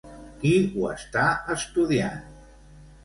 [0.43, 1.25] Qui ho està
[1.57, 2.25] estudiant?